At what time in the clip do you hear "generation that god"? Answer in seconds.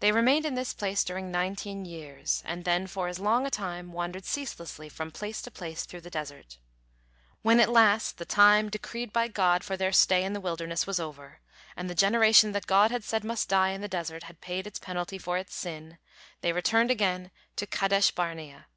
11.94-12.90